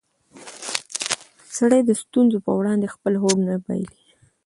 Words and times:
سړی 1.57 1.81
د 1.85 1.91
ستونزو 2.01 2.37
په 2.45 2.51
وړاندې 2.59 2.87
خپل 2.95 3.13
هوډ 3.21 3.37
نه 3.47 3.55
بایلي 3.65 3.97